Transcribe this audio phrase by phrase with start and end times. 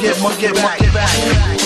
[0.00, 1.57] get, get, get back.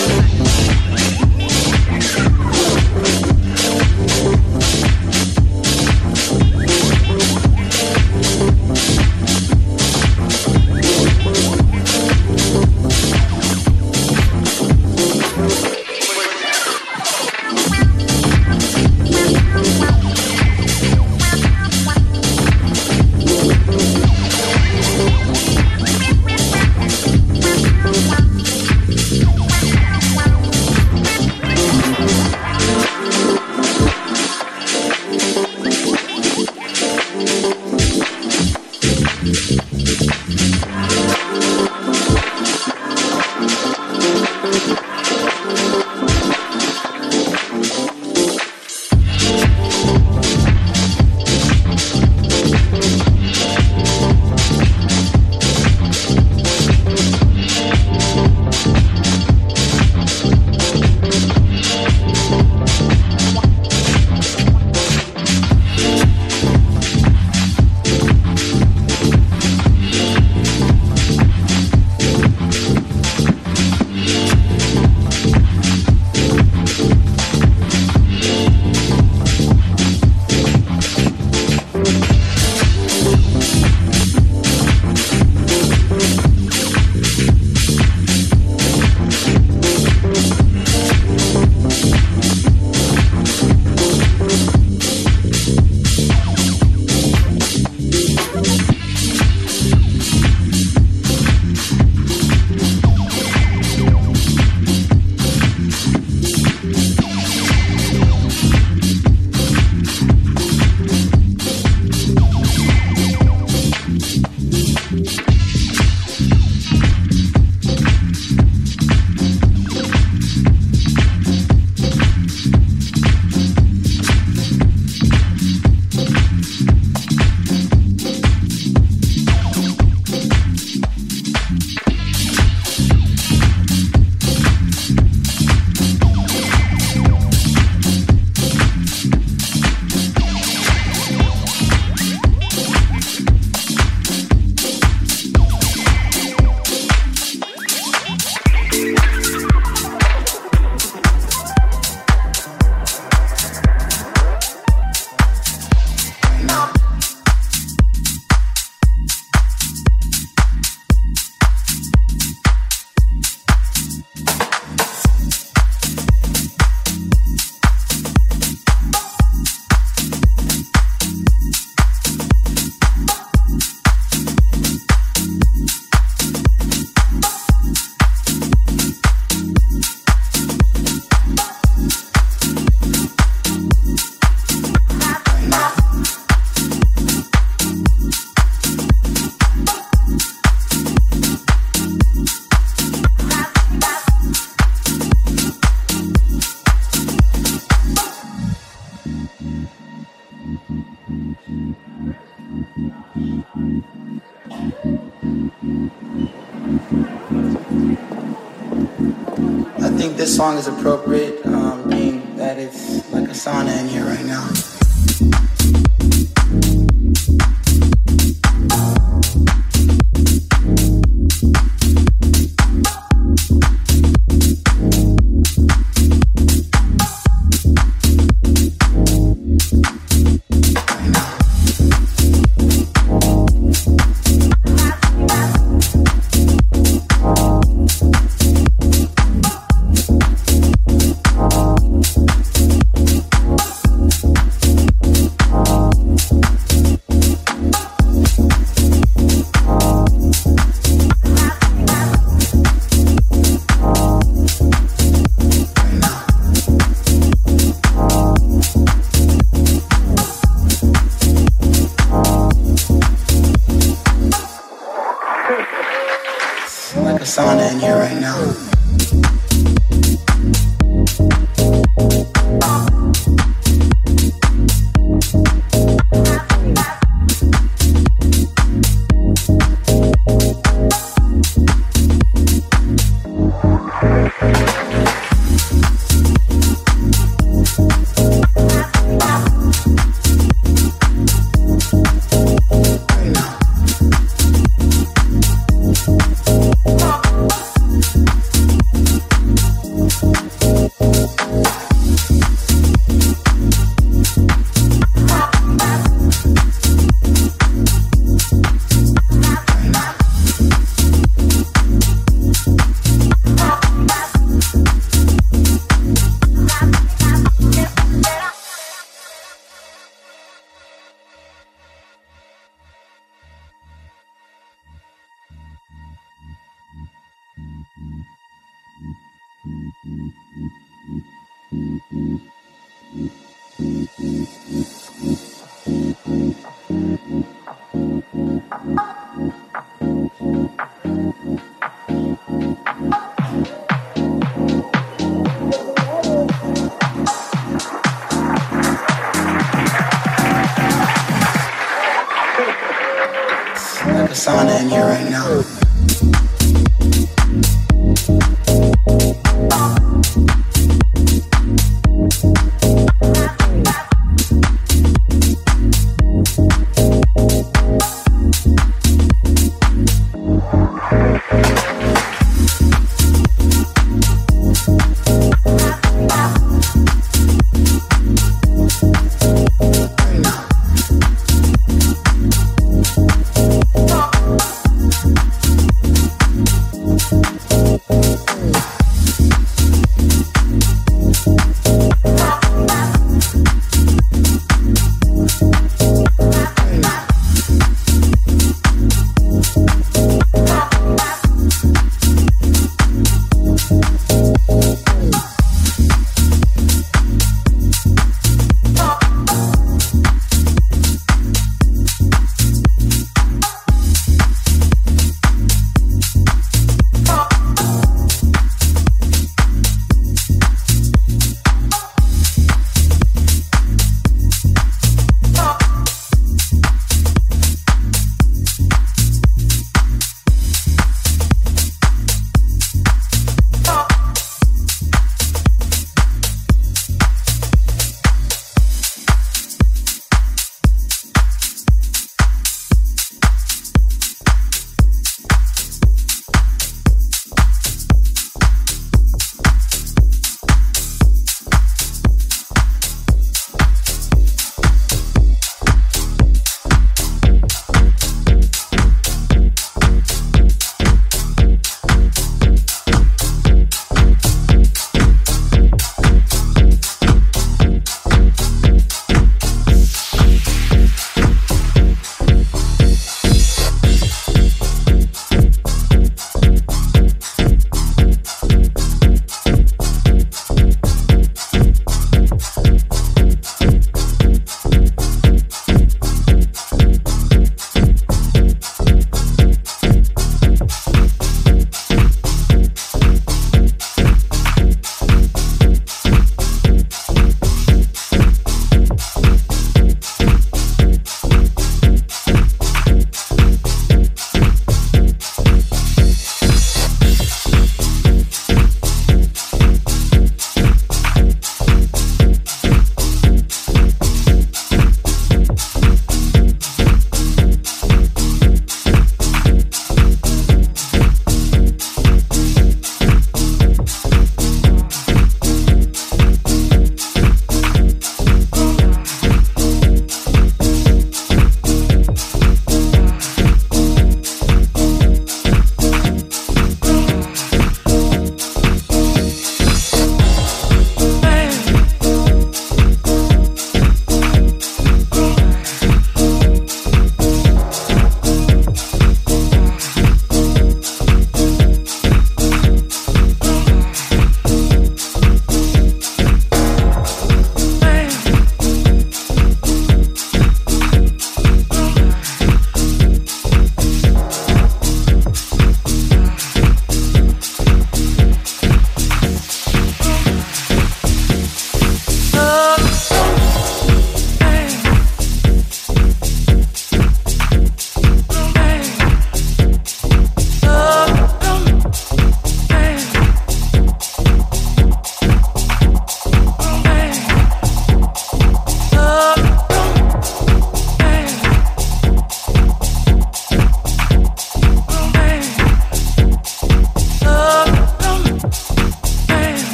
[210.43, 211.02] Song is appropriate,